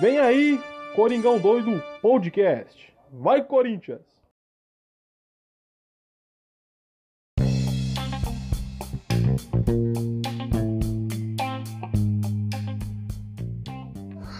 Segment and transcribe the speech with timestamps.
[0.00, 0.60] Vem aí,
[0.94, 2.92] Coringão Doido Podcast.
[3.10, 4.02] Vai, Corinthians!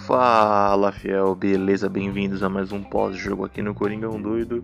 [0.07, 1.89] Fala fiel, beleza?
[1.89, 4.62] Bem-vindos a mais um pós-jogo aqui no Coringão Doido.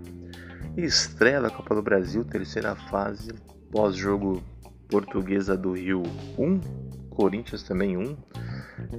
[0.76, 3.32] Estreia da Copa do Brasil, terceira fase,
[3.70, 4.42] pós-jogo
[4.88, 6.02] Portuguesa do Rio
[6.38, 6.60] 1,
[7.08, 8.16] Corinthians também 1.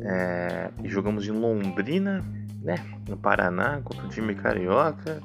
[0.03, 2.23] É, e jogamos em Londrina,
[2.61, 2.75] né,
[3.07, 5.21] no Paraná, contra o time carioca.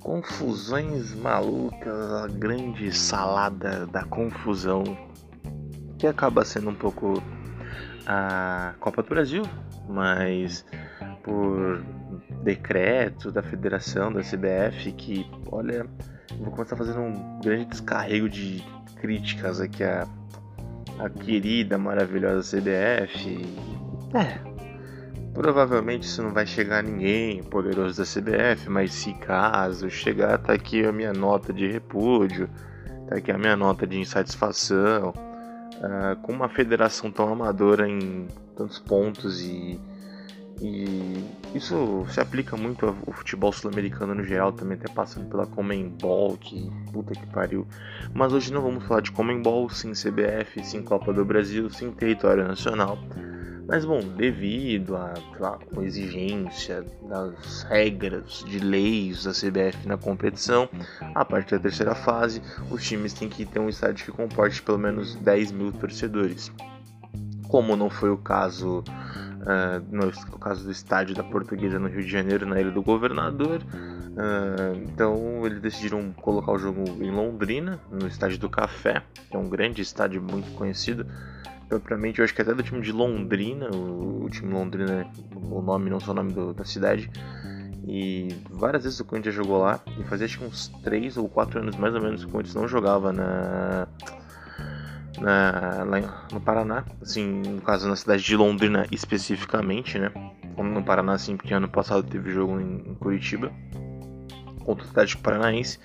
[0.00, 4.82] Confusões malucas, a grande salada da confusão,
[5.96, 7.22] que acaba sendo um pouco
[8.06, 9.44] a Copa do Brasil,
[9.88, 10.64] mas
[11.22, 11.84] por
[12.42, 15.86] decreto da federação, da CBF, que, olha,
[16.40, 18.64] vou começar fazendo um grande descarrego de
[18.96, 20.06] críticas aqui a,
[20.98, 23.44] a querida, maravilhosa CBF.
[24.14, 24.38] É,
[25.32, 30.52] provavelmente isso não vai chegar a ninguém poderoso da CBF, mas se caso chegar, tá
[30.52, 32.48] aqui a minha nota de repúdio,
[33.08, 35.12] tá aqui a minha nota de insatisfação.
[35.82, 39.80] Uh, com uma federação tão amadora em tantos pontos e
[40.62, 41.24] e
[41.56, 46.70] isso se aplica muito ao futebol sul-americano no geral, também até passando pela Comembol, que
[46.92, 47.66] puta que pariu.
[48.14, 52.46] Mas hoje não vamos falar de Comembol, sim CBF, sim Copa do Brasil, sim território
[52.46, 52.96] nacional.
[53.66, 54.94] Mas bom, devido
[55.72, 60.68] uma exigência das regras de leis da CBF na competição,
[61.14, 64.78] a partir da terceira fase, os times têm que ter um estádio que comporte pelo
[64.78, 66.52] menos 10 mil torcedores.
[67.48, 68.84] Como não foi o caso
[69.42, 73.60] Uh, no caso do estádio da Portuguesa no Rio de Janeiro, na Ilha do Governador.
[73.60, 79.38] Uh, então eles decidiram colocar o jogo em Londrina, no estádio do Café, que é
[79.38, 81.04] um grande estádio muito conhecido.
[81.68, 85.90] Propriamente, eu acho que até do time de Londrina, o, o time Londrina, o nome
[85.90, 87.10] não só o nome do, da cidade.
[87.84, 91.60] E várias vezes o Corinthians jogou lá, e fazia acho que uns 3 ou 4
[91.60, 93.88] anos mais ou menos que o Corinthians não jogava na
[95.20, 100.10] na, lá no Paraná, assim, no caso na cidade de Londrina especificamente, né?
[100.54, 103.52] Como no Paraná, assim, porque ano passado teve jogo em, Curitiba
[104.64, 105.78] contra a cidade paranaense.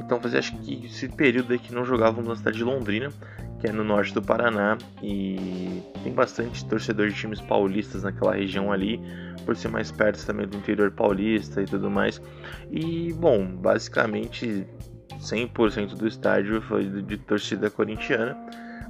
[0.00, 3.10] Então fazia acho que esse período aí que não jogavam na cidade de Londrina,
[3.58, 8.70] que é no norte do Paraná, e tem bastante torcedor de times paulistas naquela região
[8.70, 9.00] ali,
[9.44, 12.20] por ser mais perto também do interior paulista e tudo mais.
[12.70, 14.66] E bom, basicamente
[15.20, 18.36] 100% do estádio foi de torcida corintiana.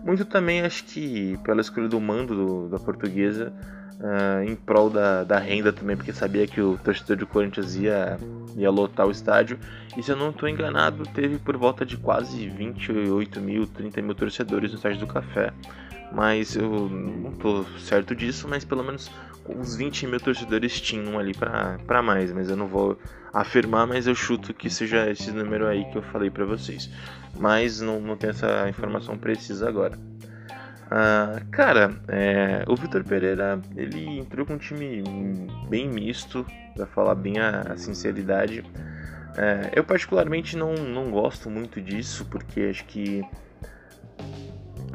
[0.04, 3.53] Muito também acho que pela escolha do mando do, da portuguesa,
[3.98, 8.19] uh, em prol da, da renda também, porque sabia que o torcedor do Corinthians ia,
[8.56, 9.58] ia lotar o estádio.
[9.97, 14.14] E se eu não estou enganado, teve por volta de quase 28 mil, 30 mil
[14.14, 15.53] torcedores no estádio do Café.
[16.10, 19.10] Mas eu não estou certo disso, mas pelo menos
[19.48, 22.98] uns 20 mil torcedores tinham ali para mais, mas eu não vou
[23.32, 26.91] afirmar, mas eu chuto que seja esse número aí que eu falei para vocês.
[27.38, 29.98] Mas não, não tenho essa informação precisa agora.
[30.91, 35.02] Ah, cara, é, o Vitor Pereira ele entrou com um time
[35.69, 38.64] bem misto, para falar bem a, a sinceridade.
[39.36, 43.22] É, eu particularmente não, não gosto muito disso, porque acho que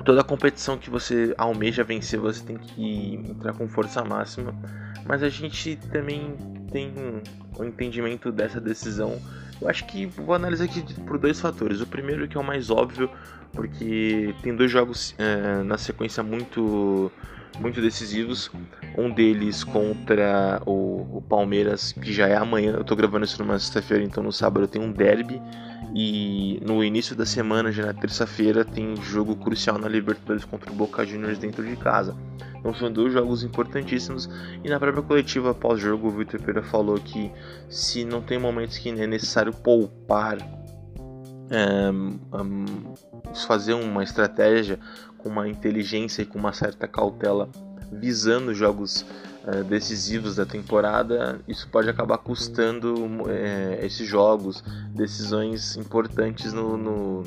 [0.05, 4.53] toda competição que você almeja vencer, você tem que entrar com força máxima.
[5.05, 6.35] Mas a gente também
[6.71, 6.93] tem
[7.59, 9.19] um entendimento dessa decisão.
[9.61, 11.81] Eu acho que vou analisar aqui por dois fatores.
[11.81, 13.09] O primeiro que é o mais óbvio,
[13.51, 17.11] porque tem dois jogos é, na sequência muito
[17.59, 18.49] muito decisivos.
[18.97, 22.73] Um deles contra o, o, Palmeiras, que já é amanhã.
[22.73, 25.41] Eu tô gravando isso numa sexta-feira, então no sábado tem um derby.
[25.95, 30.75] E no início da semana, já na terça-feira, tem jogo crucial na Libertadores contra o
[30.75, 32.15] Boca Juniors dentro de casa.
[32.57, 34.29] Então são dois jogos importantíssimos.
[34.63, 37.31] E na própria coletiva após jogo, o Vitor Pereira falou que
[37.69, 40.37] se não tem momentos que é necessário poupar,
[41.53, 42.93] um,
[43.47, 44.79] fazer uma estratégia
[45.17, 47.49] com uma inteligência e com uma certa cautela
[47.91, 49.05] visando jogos
[49.45, 53.29] uh, decisivos da temporada, isso pode acabar custando uh,
[53.81, 54.63] esses jogos,
[54.95, 57.23] decisões importantes no, no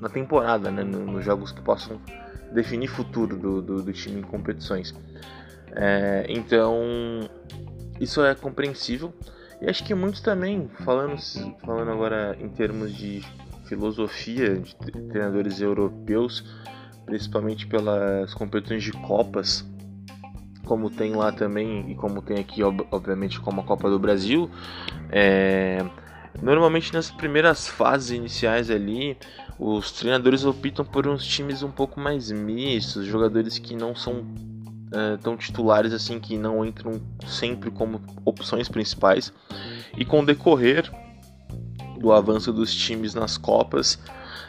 [0.00, 0.82] na temporada, né?
[0.82, 2.00] nos no jogos que possam
[2.52, 4.94] definir futuro do, do, do time em competições.
[5.72, 7.28] É, então,
[8.00, 9.12] isso é compreensível.
[9.60, 11.16] E acho que muitos também, falando,
[11.60, 13.22] falando agora em termos de
[13.70, 16.44] filosofia de treinadores europeus,
[17.06, 19.64] principalmente pelas competições de Copas,
[20.64, 24.50] como tem lá também e como tem aqui, obviamente, como a Copa do Brasil.
[25.10, 25.78] É,
[26.42, 29.16] normalmente nas primeiras fases iniciais ali,
[29.58, 34.24] os treinadores optam por uns times um pouco mais mistos, jogadores que não são
[35.14, 39.32] estão titulares assim que não entram sempre como opções principais
[39.96, 40.90] e com o decorrer
[42.00, 43.98] do avanço dos times nas copas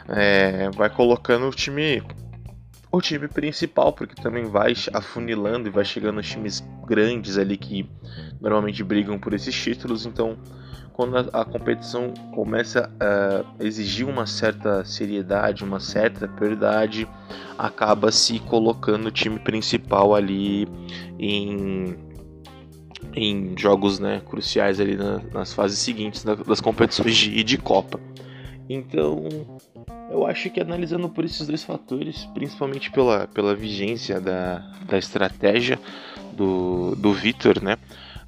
[0.08, 2.02] é, vai colocando o time
[2.90, 7.88] o time principal porque também vai afunilando e vai chegando os times grandes ali que
[8.40, 10.04] normalmente brigam por esses títulos.
[10.04, 10.36] Então
[10.92, 17.08] quando a, a competição começa a exigir uma certa seriedade, uma certa prioridade,
[17.58, 20.68] acaba se colocando o time principal ali
[21.18, 21.96] em,
[23.14, 28.00] em jogos né, cruciais ali na, nas fases seguintes da, das competições de, de Copa.
[28.68, 29.26] Então,
[30.10, 35.78] eu acho que analisando por esses dois fatores, principalmente pela, pela vigência da, da estratégia
[36.32, 37.76] do, do Vitor, né?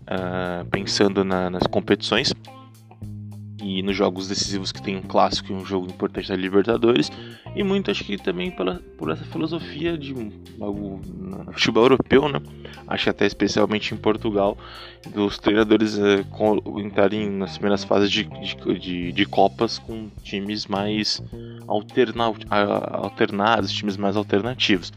[0.04, 2.34] Uh, pensando na, nas competições,
[3.64, 7.10] e nos jogos decisivos que tem um clássico e um jogo importante da Libertadores,
[7.56, 10.14] e muito acho que também pela, por essa filosofia de
[10.60, 12.42] algo no futebol europeu, né?
[12.86, 14.58] Acho que até especialmente em Portugal,
[15.14, 16.22] dos treinadores é,
[16.78, 21.22] entrarem nas primeiras fases de, de, de, de Copas com times mais
[21.66, 24.92] alterna, alternados, times mais alternativos.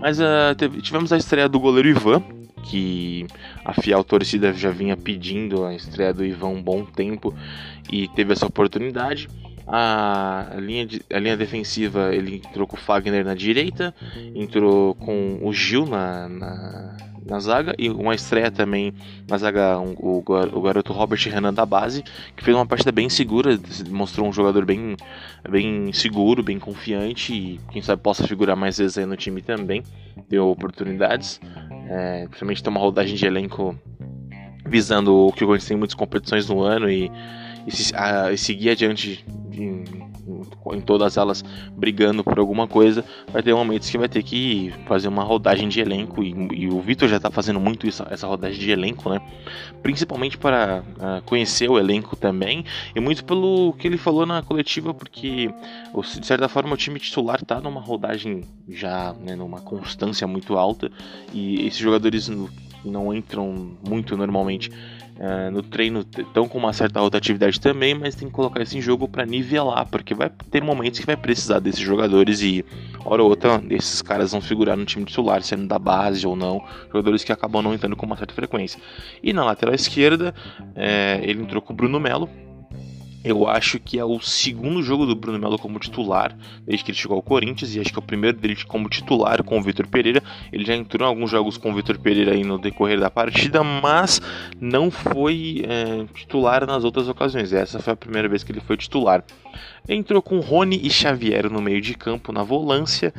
[0.00, 2.22] Mas uh, tivemos a estreia do goleiro Ivan,
[2.64, 3.26] que
[3.64, 7.34] a fiel torcida já vinha pedindo a estreia do Ivan um bom tempo
[7.90, 9.28] e teve essa oportunidade.
[9.66, 13.94] A linha, de, a linha defensiva ele entrou com o Fagner na direita,
[14.34, 16.96] entrou com o Gil na, na,
[17.28, 18.94] na zaga e uma estreia também
[19.28, 22.02] na zaga um, o, o garoto Robert Renan da base,
[22.34, 23.58] que fez uma partida bem segura,
[23.90, 24.96] mostrou um jogador bem,
[25.48, 29.82] bem seguro, bem confiante e quem sabe possa figurar mais vezes aí no time também,
[30.28, 31.38] deu oportunidades,
[31.88, 33.78] é, principalmente ter uma rodagem de elenco
[34.66, 37.10] visando o que Corinthians tem muitas competições no ano e
[37.68, 39.84] e, se, a, e seguir adiante em,
[40.74, 41.44] em, todas elas
[41.76, 45.80] brigando por alguma coisa, vai ter momentos que vai ter que fazer uma rodagem de
[45.80, 49.20] elenco e, e o Vitor já está fazendo muito isso, essa rodagem de elenco, né?
[49.82, 54.92] Principalmente para uh, conhecer o elenco também e muito pelo que ele falou na coletiva,
[54.92, 55.50] porque
[56.20, 60.90] de certa forma o time titular está numa rodagem já, né, numa constância muito alta
[61.32, 62.30] e esses jogadores
[62.84, 64.70] não entram muito normalmente
[65.18, 68.80] Uh, no treino estão com uma certa rotatividade também, mas tem que colocar isso em
[68.80, 72.64] jogo para nivelar, porque vai ter momentos que vai precisar desses jogadores e
[73.04, 76.62] hora ou outra esses caras vão figurar no time titular, sendo da base ou não,
[76.86, 78.80] jogadores que acabam não entrando com uma certa frequência.
[79.20, 80.32] E na lateral esquerda,
[80.76, 82.30] é, ele entrou com o Bruno Melo,
[83.24, 86.98] eu acho que é o segundo jogo do Bruno Melo como titular, desde que ele
[86.98, 89.88] chegou ao Corinthians, e acho que é o primeiro dele como titular com o Vitor
[89.88, 90.22] Pereira.
[90.52, 93.62] Ele já entrou em alguns jogos com o Vitor Pereira aí no decorrer da partida,
[93.64, 94.20] mas
[94.60, 97.52] não foi é, titular nas outras ocasiões.
[97.52, 99.24] Essa foi a primeira vez que ele foi titular.
[99.88, 103.12] Entrou com Rony e Xavier no meio de campo, na volância.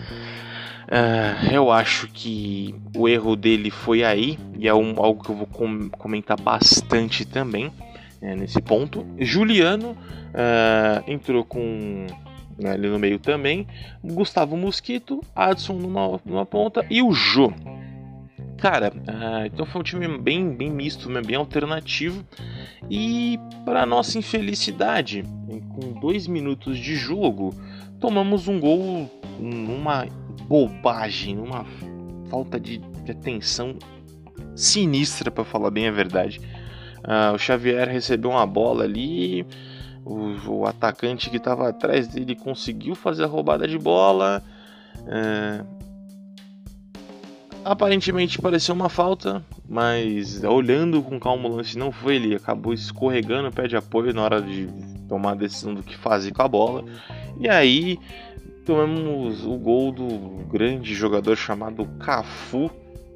[0.87, 5.35] Uh, eu acho que o erro dele foi aí, e é um, algo que eu
[5.35, 7.71] vou com comentar bastante também
[8.21, 9.05] é, nesse ponto.
[9.17, 12.07] Juliano uh, entrou com
[12.57, 13.65] né, ali no meio também.
[14.03, 17.53] Gustavo Mosquito, Adson numa, numa ponta e o Jô.
[18.57, 22.23] Cara, uh, então foi um time bem, bem misto, bem alternativo.
[22.89, 25.23] E para nossa infelicidade,
[25.69, 27.53] com dois minutos de jogo,
[27.99, 30.07] tomamos um gol numa
[30.47, 31.65] bobagem, numa
[32.29, 33.77] falta de atenção
[34.55, 36.41] sinistra, para falar bem a verdade.
[37.03, 39.45] Ah, o Xavier recebeu uma bola ali.
[40.05, 44.41] O, o atacante que estava atrás dele conseguiu fazer a roubada de bola.
[45.07, 45.63] É,
[47.63, 52.15] aparentemente pareceu uma falta, mas olhando com calma o lance não foi.
[52.15, 54.67] Ele acabou escorregando pé de apoio na hora de
[55.07, 56.83] tomar a decisão do que fazer com a bola.
[57.39, 57.99] E aí
[58.65, 62.71] tomamos o gol do grande jogador chamado Cafu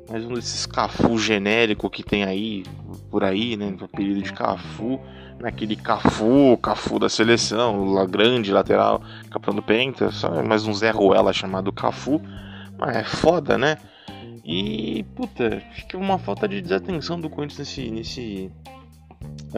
[0.09, 2.63] mais um desses Cafu genérico que tem aí,
[3.09, 3.71] por aí, né?
[3.77, 4.99] No apelido de Cafu.
[5.39, 10.91] Naquele Cafu, Cafu da seleção, lá grande, lateral, capitão do Penta, só mais um Zé
[10.91, 12.21] Ruela chamado Cafu.
[12.77, 13.77] Mas é foda, né?
[14.45, 17.91] E, puta, que uma falta de desatenção do Corinthians nesse.
[17.91, 18.51] nesse...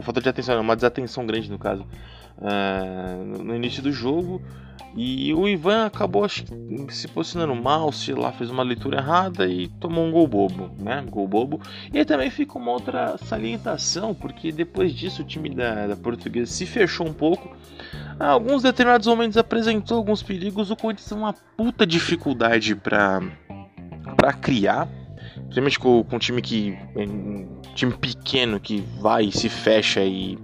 [0.02, 1.86] Falta de atenção, é uma desatenção grande no caso.
[2.38, 4.42] Uh, no início do jogo.
[4.98, 10.06] E o Ivan acabou se posicionando mal, se lá fez uma leitura errada e tomou
[10.06, 11.04] um gol bobo, né?
[11.10, 11.60] Gol bobo.
[11.92, 16.50] E aí também fica uma outra salientação, porque depois disso o time da, da Portuguesa
[16.50, 17.54] se fechou um pouco.
[18.18, 20.72] Alguns determinados momentos apresentou alguns perigos.
[20.72, 23.22] O Corinthians tem uma puta dificuldade para
[24.16, 24.88] para criar
[25.56, 26.78] Principalmente com, com um time que.
[26.96, 30.38] Um time pequeno que vai, se fecha e,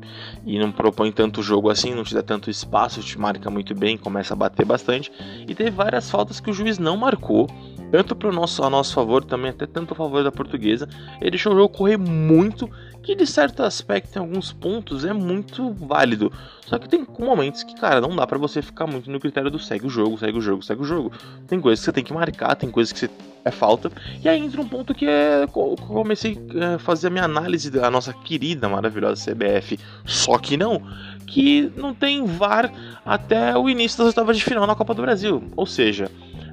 [0.46, 3.98] e não propõe tanto jogo assim, não te dá tanto espaço, te marca muito bem,
[3.98, 5.12] começa a bater bastante.
[5.48, 7.48] E teve várias faltas que o juiz não marcou
[7.92, 10.88] tanto para o nosso, a nosso favor, também até tanto a favor da portuguesa.
[11.20, 12.70] Ele deixou o jogo correr muito,
[13.04, 16.32] que de certo aspecto, em alguns pontos, é muito válido.
[16.66, 19.60] Só que tem momentos que, cara, não dá para você ficar muito no critério do
[19.60, 21.12] segue o jogo, segue o jogo, segue o jogo.
[21.48, 23.10] Tem coisas que você tem que marcar, tem coisas que você
[23.44, 23.92] é falta.
[24.24, 25.46] E aí entra um ponto que é.
[25.52, 26.38] comecei
[26.74, 29.80] a fazer a minha análise da nossa querida, maravilhosa CBF.
[30.06, 30.82] Só que não.
[31.26, 32.72] Que não tem VAR
[33.06, 35.44] até o início das oitavas de final na Copa do Brasil.
[35.56, 36.10] Ou seja,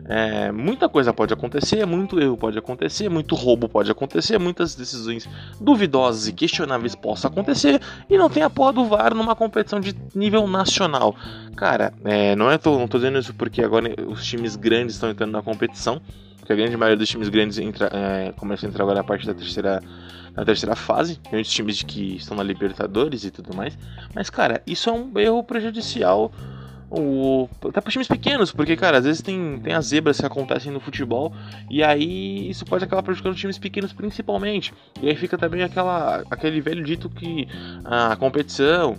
[0.08, 5.28] é, muita coisa pode acontecer, muito erro pode acontecer, muito roubo pode acontecer, muitas decisões
[5.60, 9.94] duvidosas e questionáveis possam acontecer e não tem a porra do VAR numa competição de
[10.14, 11.14] nível nacional.
[11.54, 15.10] Cara, é, não, é tô, não tô dizendo isso porque agora os times grandes estão
[15.10, 16.00] entrando na competição,
[16.38, 19.26] porque a grande maioria dos times grandes entra, é, começa a entrar agora a parte
[19.26, 19.82] da terceira
[20.34, 23.76] na terceira fase, tem muitos times que estão na Libertadores e tudo mais.
[24.14, 26.30] Mas, cara, isso é um erro prejudicial
[26.90, 30.72] o, até para times pequenos, porque, cara, às vezes tem, tem as zebras que acontecem
[30.72, 31.32] no futebol
[31.70, 34.72] e aí isso pode acabar prejudicando times pequenos principalmente.
[35.02, 37.46] E aí fica também aquela, aquele velho dito que
[37.84, 38.96] a competição,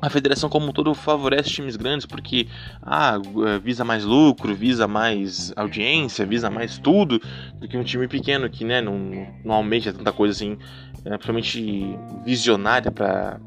[0.00, 2.48] a federação como um todo favorece times grandes porque
[2.82, 3.16] ah,
[3.62, 7.20] visa mais lucro, visa mais audiência, visa mais tudo
[7.58, 10.58] do que um time pequeno que né, não, não almeja tanta coisa assim,
[11.04, 13.38] é, principalmente visionária para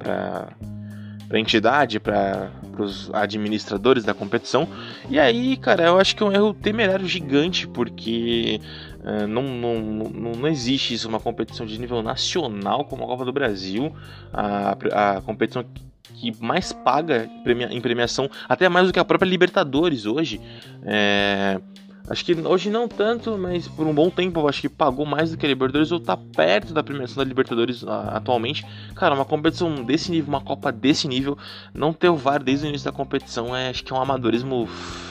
[1.30, 4.68] para a entidade, para os administradores da competição.
[5.08, 8.60] E aí, cara, eu acho que é um erro temerário gigante, porque
[9.02, 13.24] uh, não, não, não, não, existe isso, uma competição de nível nacional como a Copa
[13.24, 13.96] do Brasil,
[14.34, 15.64] a, a competição
[16.16, 17.30] que mais paga
[17.70, 20.42] em premiação, até mais do que a própria Libertadores hoje.
[20.84, 21.62] É,
[22.10, 25.38] Acho que hoje não tanto, mas por um bom tempo acho que pagou mais do
[25.38, 28.66] que a Libertadores ou tá perto da premiação da Libertadores uh, atualmente.
[28.96, 31.38] Cara, uma competição desse nível, uma Copa desse nível,
[31.72, 34.68] não ter o VAR desde o início da competição é acho que é um amadorismo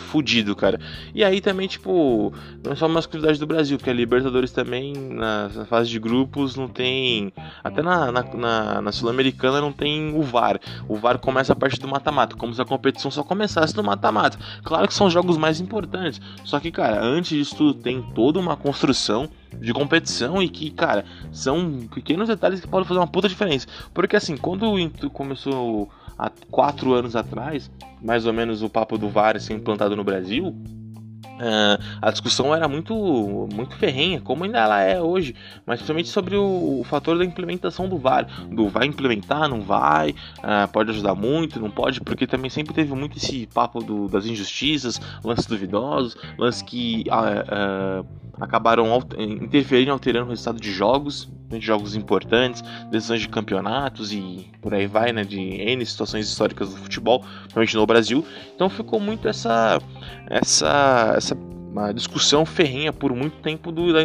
[0.08, 0.80] fudido, cara.
[1.14, 2.32] E aí também, tipo,
[2.64, 6.56] não é só uma exclusividade do Brasil, porque a Libertadores também, na, fase de grupos,
[6.56, 7.32] não tem.
[7.62, 10.58] Até na, na, na, na Sul-Americana não tem o VAR.
[10.88, 14.38] O VAR começa a partir do mata-mata, como se a competição só começasse no mata-mata.
[14.64, 18.56] Claro que são jogos mais importantes, só que, cara, antes disso tudo tem toda uma
[18.56, 19.28] construção
[19.60, 23.66] de competição e que, cara, são pequenos detalhes que podem fazer uma puta diferença.
[23.94, 24.72] Porque assim, quando
[25.12, 27.70] começou há quatro anos atrás,
[28.02, 30.54] mais ou menos o papo do VAR ser implantado no Brasil,
[31.38, 36.36] Uh, a discussão era muito, muito ferrenha, como ainda ela é hoje, mas principalmente sobre
[36.36, 38.26] o, o fator da implementação do VAR.
[38.50, 42.94] Do vai implementar, não vai, uh, pode ajudar muito, não pode, porque também sempre teve
[42.94, 48.04] muito esse papo do, das injustiças, lances duvidosos, lances que uh,
[48.40, 48.86] acabaram
[49.18, 54.86] interferindo, alterando o resultado de jogos, de jogos importantes, decisões de campeonatos e por aí
[54.86, 58.24] vai, né, de N situações históricas do futebol, principalmente no Brasil.
[58.54, 59.80] Então ficou muito essa
[60.30, 61.36] essa essa
[61.70, 64.04] uma discussão ferrenha por muito tempo do, da,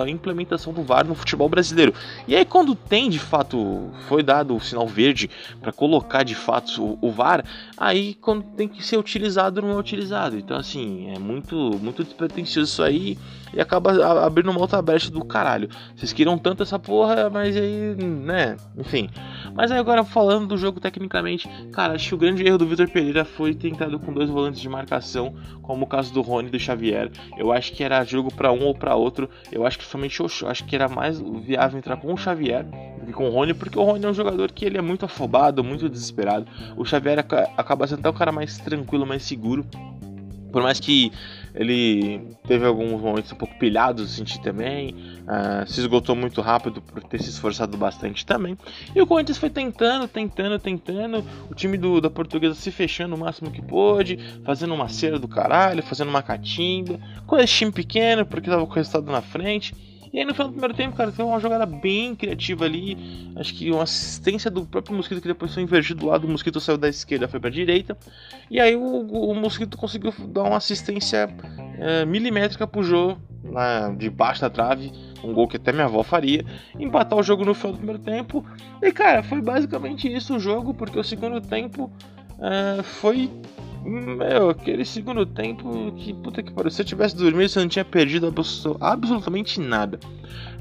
[0.00, 1.92] da, implementação do VAR no futebol brasileiro.
[2.26, 5.30] E aí quando tem de fato foi dado o sinal verde
[5.60, 7.44] para colocar de fato o, o, VAR,
[7.76, 10.36] aí quando tem que ser utilizado não é utilizado.
[10.36, 13.18] Então assim é muito muito despretensioso isso aí
[13.54, 15.68] e acaba abrindo uma outra brecha do caralho.
[15.94, 19.08] Vocês queriam tanto essa porra, mas aí, né, enfim.
[19.54, 22.88] Mas aí agora falando do jogo tecnicamente, cara, acho que o grande erro do Vitor
[22.88, 26.50] Pereira foi ter entrado com dois volantes de marcação, como o caso do Rony e
[26.50, 26.93] do Xavier.
[27.36, 29.28] Eu acho que era jogo para um ou para outro.
[29.50, 33.06] Eu acho que somente eu acho que era mais viável entrar com o Xavier do
[33.06, 35.62] que com o Rony, porque o Rony é um jogador que ele é muito afobado,
[35.62, 36.46] muito desesperado.
[36.76, 37.18] O Xavier
[37.56, 39.66] acaba sendo até o cara mais tranquilo, mais seguro.
[40.50, 41.12] Por mais que
[41.54, 44.94] ele teve alguns momentos um pouco pilhados, senti também.
[45.22, 48.58] Uh, se esgotou muito rápido por ter se esforçado bastante também.
[48.94, 51.24] E o Corinthians foi tentando, tentando, tentando.
[51.48, 55.28] O time do, da Portuguesa se fechando o máximo que pôde, fazendo uma cera do
[55.28, 56.98] caralho, fazendo uma catimba.
[57.24, 59.74] Com esse time pequeno, porque tava com o resultado na frente.
[60.14, 62.96] E aí no final do primeiro tempo, cara, teve uma jogada bem criativa ali.
[63.34, 66.24] Acho que uma assistência do próprio Mosquito que depois foi invertido do lado.
[66.24, 67.98] O Mosquito saiu da esquerda, foi pra direita.
[68.48, 71.28] E aí o, o Mosquito conseguiu dar uma assistência
[71.80, 74.92] é, milimétrica pro Jô, lá debaixo da trave.
[75.24, 76.46] Um gol que até minha avó faria.
[76.78, 78.46] Empatar o jogo no final do primeiro tempo.
[78.80, 81.90] E cara, foi basicamente isso o jogo, porque o segundo tempo
[82.38, 83.28] é, foi
[83.84, 86.70] meu, aquele segundo tempo que puta que pariu.
[86.70, 88.32] Se eu tivesse dormido, você não tinha perdido
[88.80, 90.00] absolutamente nada.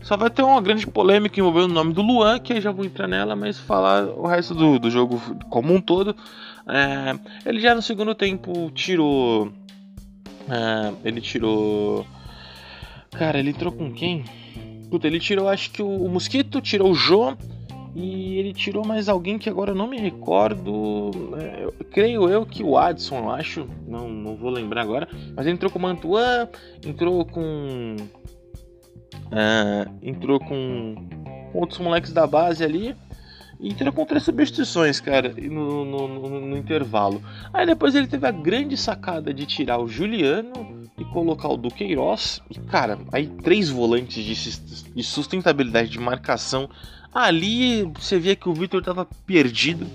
[0.02, 2.84] Só vai ter uma grande polêmica envolvendo o nome do Luan, que eu já vou
[2.84, 6.16] entrar nela, mas falar o resto do, do jogo como um todo.
[6.68, 9.52] É, ele já no segundo tempo tirou.
[10.50, 12.06] É, ele tirou.
[13.12, 14.26] Cara, ele entrou com quem?
[14.90, 17.38] Puta, ele tirou, acho que o, o Mosquito, tirou o Jô.
[17.96, 21.12] E ele tirou mais alguém que agora eu não me recordo.
[21.40, 23.68] É, eu, creio eu que o Adson, eu acho.
[23.88, 25.08] Não, não vou lembrar agora.
[25.36, 26.50] Mas ele entrou com o Mantuan,
[26.86, 27.96] entrou com.
[29.28, 30.96] Uh, entrou com,
[31.54, 32.96] outros moleques da base ali.
[33.60, 37.22] E entrou com três substituições, cara, no, no, no, no, intervalo.
[37.54, 42.42] Aí depois ele teve a grande sacada de tirar o Juliano e colocar o Duqueiroz.
[42.50, 44.22] E, cara, aí três volantes
[44.94, 46.68] de sustentabilidade de marcação
[47.14, 49.86] Ali você via que o Victor estava perdido.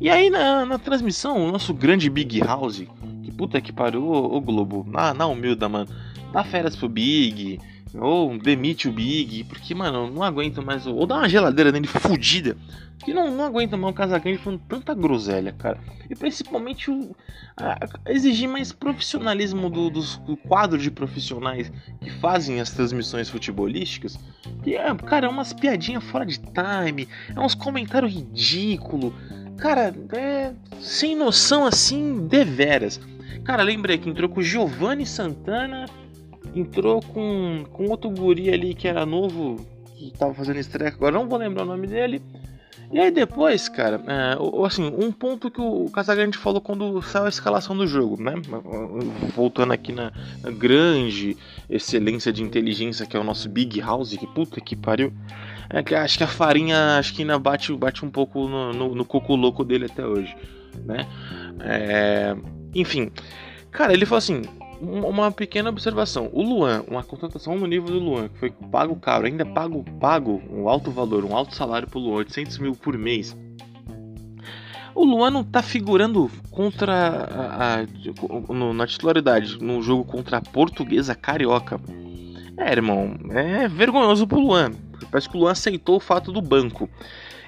[0.00, 2.82] E aí na, na transmissão, o nosso grande Big House,
[3.22, 5.88] que puta que pariu, o Globo, na, na humilda, mano,
[6.32, 7.60] dá férias pro Big,
[7.96, 10.86] ou demite o Big, porque, mano, não aguento mais.
[10.86, 12.56] Ou dá uma geladeira nele fudida.
[13.04, 15.78] Que não, não aguenta mais o Casagrande falando tanta groselha, cara.
[16.08, 17.14] E principalmente o,
[17.56, 21.70] a, exigir mais profissionalismo do, dos, do quadro de profissionais
[22.00, 24.18] que fazem as transmissões futebolísticas.
[24.62, 29.12] Que, é, cara, é umas piadinhas fora de time, é uns comentários ridículos.
[29.58, 33.00] Cara, é sem noção assim, deveras.
[33.44, 35.86] Cara, lembrei que entrou com o Giovanni Santana
[36.54, 39.64] entrou com, com outro guri ali que era novo,
[39.96, 42.22] que tava fazendo estreia, agora não vou lembrar o nome dele.
[42.92, 47.28] E aí depois, cara, é, assim, um ponto que o Casagrande falou quando saiu a
[47.28, 48.34] escalação do jogo, né?
[49.34, 50.12] Voltando aqui na,
[50.58, 51.36] grande
[51.68, 55.12] excelência de inteligência que é o nosso Big House, que puta que pariu.
[55.70, 58.94] É que acho que a farinha acho que ainda bate, bate um pouco no, no,
[58.94, 60.36] no coco louco dele até hoje,
[60.84, 61.06] né?
[61.60, 62.36] É,
[62.74, 63.10] enfim,
[63.70, 64.42] cara, ele falou assim:
[64.80, 66.28] uma pequena observação.
[66.32, 70.42] O Luan, uma contratação no nível do Luan, que foi pago caro, ainda pago, pago
[70.50, 73.36] um alto valor, um alto salário pro Luan, 800 mil por mês.
[74.94, 80.40] O Luan não tá figurando contra a, a, no, na titularidade no jogo contra a
[80.40, 81.80] Portuguesa Carioca.
[82.56, 84.70] É, irmão, é vergonhoso pro Luan.
[85.10, 86.88] Parece que o Luan aceitou o fato do banco.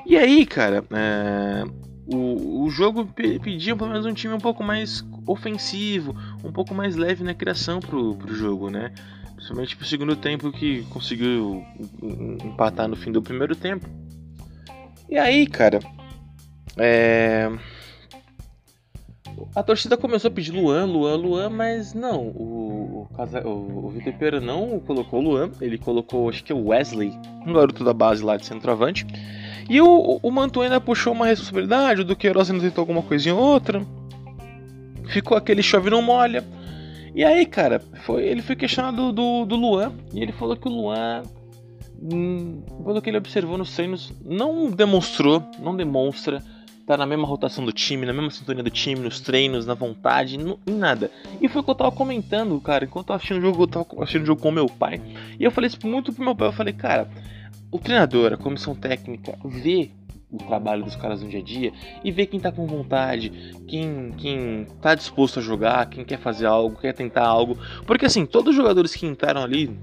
[0.04, 1.64] E aí, cara, é,
[2.06, 6.94] o, o jogo pedia pelo menos um time um pouco mais ofensivo, um pouco mais
[6.94, 8.92] leve na criação pro, pro jogo, né?
[9.34, 11.64] Principalmente pro segundo tempo que conseguiu
[12.44, 13.88] empatar no fim do primeiro tempo.
[15.08, 15.80] E aí, cara,
[16.76, 17.50] é...
[19.54, 24.12] a torcida começou a pedir Luan, Luan, Luan, mas não, o, o, o, o Vitor
[24.14, 27.12] Pereira não colocou Luan, ele colocou, acho que é o Wesley,
[27.46, 29.06] um garoto da base lá de centroavante.
[29.68, 33.82] E o, o ainda puxou uma responsabilidade, o Duqueiroz ainda tentou alguma coisinha ou outra.
[35.08, 36.44] Ficou aquele chove não molha.
[37.14, 39.92] E aí, cara, foi, ele foi questionado do, do, do Luan.
[40.12, 41.22] E ele falou que o Luan,
[42.00, 46.42] hum, pelo que ele observou nos treinos, não demonstrou, não demonstra
[46.86, 50.38] tá na mesma rotação do time, na mesma sintonia do time, nos treinos, na vontade,
[50.38, 51.10] no, em nada.
[51.42, 53.66] E foi o que eu tava comentando, cara, enquanto eu tava assistindo o jogo, eu
[53.66, 55.02] tava assistindo o jogo com meu pai.
[55.38, 57.10] E eu falei isso muito pro meu pai, eu falei, cara,
[57.76, 59.90] o treinador, a comissão técnica, vê
[60.30, 63.30] o trabalho dos caras no dia a dia e vê quem tá com vontade,
[63.68, 67.56] quem, quem tá disposto a jogar, quem quer fazer algo, quer tentar algo.
[67.86, 69.78] Porque assim, todos os jogadores que entraram ali,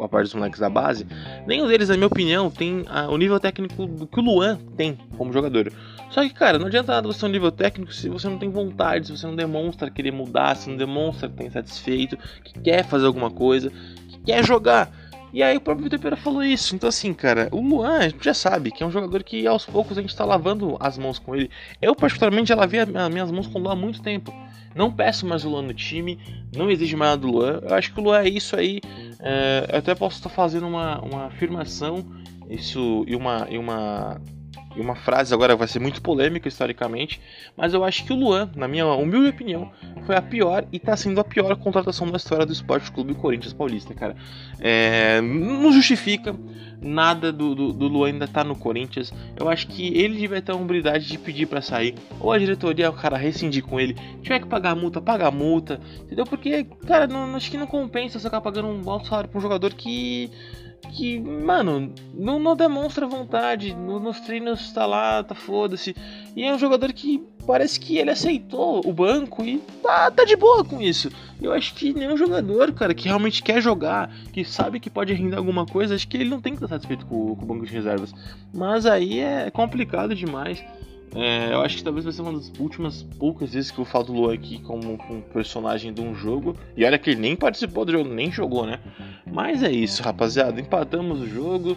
[0.00, 1.06] a parte dos moleques da base,
[1.46, 5.32] nenhum deles, na minha opinião, tem a, o nível técnico que o Luan tem como
[5.32, 5.70] jogador.
[6.10, 8.48] Só que, cara, não adianta nada você ter um nível técnico se você não tem
[8.48, 12.84] vontade, se você não demonstra querer mudar, se não demonstra que tá insatisfeito, que quer
[12.84, 13.70] fazer alguma coisa,
[14.08, 14.90] que quer jogar.
[15.34, 16.76] E aí o próprio Vitor Pereira falou isso.
[16.76, 19.66] Então, assim, cara, o Luan, a gente já sabe que é um jogador que aos
[19.66, 21.50] poucos a gente tá lavando as mãos com ele.
[21.82, 24.32] Eu, particularmente, já lavei as minhas mãos com o Luan há muito tempo.
[24.76, 26.20] Não peço mais o Luan no time,
[26.54, 27.58] não exige mais do Luan.
[27.62, 28.80] Eu acho que o Luan é isso aí.
[29.18, 32.04] É, eu até posso estar fazendo uma, uma afirmação
[32.48, 34.20] isso e uma, e uma
[34.76, 37.20] e uma frase agora vai ser muito polêmica historicamente,
[37.56, 39.70] mas eu acho que o Luan, na minha humilde opinião,
[40.04, 43.52] foi a pior e está sendo a pior contratação da história do Esporte Clube Corinthians
[43.52, 44.14] Paulista, cara.
[44.60, 46.34] É, não justifica
[46.80, 49.12] nada do, do, do Luan ainda tá no Corinthians.
[49.38, 52.90] Eu acho que ele devia ter a humildade de pedir para sair, ou a diretoria,
[52.90, 56.24] o cara rescindir com ele, tiver que pagar multa, pagar multa, entendeu?
[56.24, 59.42] Porque, cara, não, acho que não compensa você ficar pagando um alto salário pra um
[59.42, 60.30] jogador que
[60.92, 63.74] que, mano, não, não demonstra vontade.
[63.74, 65.96] No, nos treinos tá lá, tá foda-se.
[66.36, 70.36] E é um jogador que parece que ele aceitou o banco e tá, tá de
[70.36, 71.10] boa com isso.
[71.40, 75.36] Eu acho que nenhum jogador, cara, que realmente quer jogar, que sabe que pode render
[75.36, 77.72] alguma coisa, acho que ele não tem que estar satisfeito com, com o banco de
[77.72, 78.12] reservas.
[78.52, 80.64] Mas aí é complicado demais.
[81.14, 84.06] É, eu acho que talvez vai ser uma das últimas poucas vezes que eu falo
[84.06, 86.56] do Luan aqui como um personagem de um jogo.
[86.76, 88.80] E olha que ele nem participou do jogo, nem jogou, né?
[89.24, 90.60] Mas é isso, rapaziada.
[90.60, 91.76] Empatamos o jogo.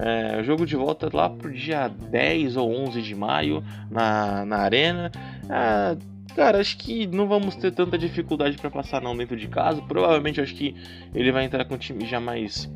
[0.00, 5.10] É, jogo de volta lá pro dia 10 ou 11 de maio na, na Arena.
[5.50, 5.96] É,
[6.36, 9.82] cara, acho que não vamos ter tanta dificuldade para passar não dentro de casa.
[9.82, 10.76] Provavelmente acho que
[11.12, 12.70] ele vai entrar com o time já mais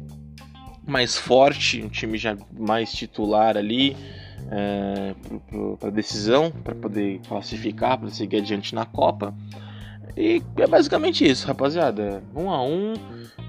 [0.85, 3.97] mais forte, um time já mais titular ali
[4.51, 5.15] é,
[5.79, 9.33] para decisão, para poder classificar, para seguir adiante na Copa.
[10.17, 12.23] E é basicamente isso, rapaziada.
[12.35, 12.95] Um a um,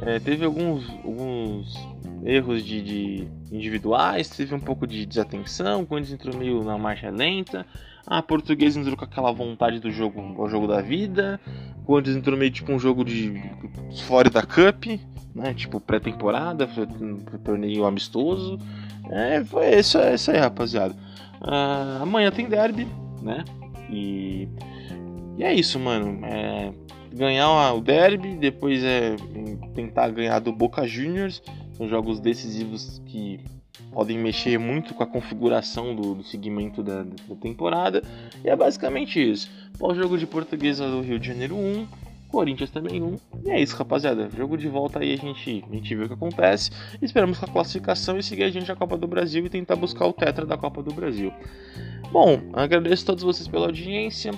[0.06, 1.78] é, teve alguns, alguns
[2.26, 7.10] erros de, de, individuais, teve um pouco de desatenção, o Corinthians entrou meio na marcha
[7.10, 7.66] lenta.
[8.06, 11.40] A Portuguesa entrou com aquela vontade do jogo, o jogo da vida.
[11.78, 13.42] O Corinthians entrou meio tipo um jogo de
[14.06, 15.00] fora da Cup,
[15.34, 15.54] né?
[15.54, 16.68] Tipo pré-temporada,
[17.46, 18.60] torneio amistoso.
[19.10, 20.94] É, foi isso, é isso aí, rapaziada.
[21.42, 22.88] Uh, amanhã tem derby,
[23.22, 23.46] né?
[23.90, 24.50] E,
[25.38, 26.26] e é isso, mano.
[26.26, 26.74] É,
[27.14, 29.16] ganhar o derby, depois é
[29.76, 31.42] tentar ganhar do Boca Juniors.
[31.74, 33.40] São jogos decisivos que
[33.92, 38.02] podem mexer muito com a configuração do, do segmento da, da, temporada.
[38.44, 39.50] E é basicamente isso.
[39.78, 41.88] Pós-jogo de Portuguesa do Rio de Janeiro 1,
[42.30, 43.16] Corinthians também 1.
[43.46, 44.30] E é isso, rapaziada.
[44.36, 46.72] Jogo de volta aí a gente, a gente vê o que acontece.
[47.02, 50.08] Esperamos com a classificação e seguir a gente na Copa do Brasil e tentar buscar
[50.08, 51.32] o Tetra da Copa do Brasil.
[52.12, 54.32] Bom, agradeço a todos vocês pela audiência.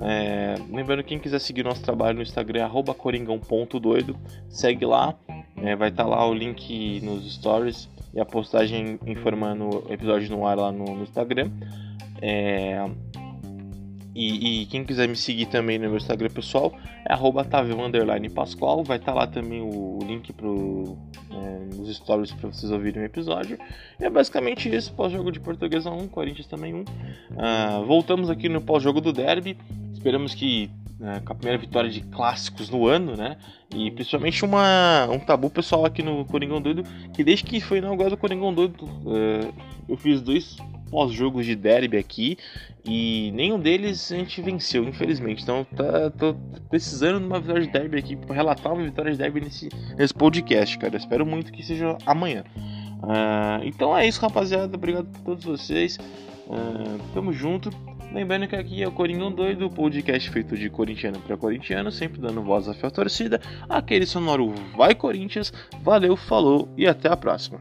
[0.00, 4.16] É, lembrando quem quiser seguir nosso trabalho no Instagram é coringão.doido,
[4.48, 5.14] segue lá,
[5.56, 10.30] é, vai estar tá lá o link nos stories e a postagem informando o episódio
[10.30, 11.50] no ar lá no, no Instagram.
[12.20, 12.88] É,
[14.14, 16.72] e, e, quem quiser me seguir também no meu Instagram pessoal
[17.04, 17.42] é arroba.
[17.42, 20.96] Vai estar tá lá também o link pro,
[21.32, 23.58] é, nos stories para vocês ouvirem o episódio.
[23.98, 24.92] E é basicamente isso.
[24.92, 26.80] Pós-jogo de Portuguesa 1, Corinthians também 1.
[26.80, 26.84] Uh,
[27.38, 29.58] ah, voltamos aqui no pós-jogo do Derby.
[30.04, 33.38] Esperamos que né, com a primeira vitória de clássicos no ano, né?
[33.74, 36.82] E principalmente uma, um tabu pessoal aqui no Coringão Doido,
[37.14, 39.54] que desde que foi inaugurado o Coringão Doido, uh,
[39.88, 40.58] eu fiz dois
[40.90, 42.36] pós-jogos de derby aqui
[42.84, 45.42] e nenhum deles a gente venceu, infelizmente.
[45.42, 46.36] Então tá, tô
[46.68, 50.12] precisando de uma vitória de derby aqui para relatar uma vitória de derby nesse, nesse
[50.12, 50.96] podcast, cara.
[50.96, 52.44] Eu espero muito que seja amanhã.
[53.02, 54.76] Uh, então é isso, rapaziada.
[54.76, 55.98] Obrigado por todos vocês.
[56.46, 57.70] Uh, tamo junto.
[58.12, 62.42] Lembrando que aqui é o Coringão Doido, podcast feito de corintiano para corintiano, sempre dando
[62.42, 63.40] voz à torcida.
[63.68, 65.52] Aquele sonoro Vai Corinthians.
[65.82, 67.60] Valeu, falou e até a próxima.